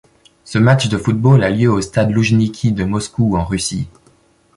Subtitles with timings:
[0.45, 3.87] Ce match de football a lieu le au stade Loujniki de Moscou, en Russie.